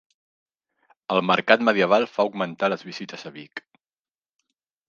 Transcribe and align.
El 1.15 1.19
Mercat 1.31 1.65
Medieval 1.69 2.07
fa 2.15 2.25
augmentar 2.25 2.73
les 2.75 2.87
visites 2.89 3.29
a 3.29 3.33
Vic 3.37 3.63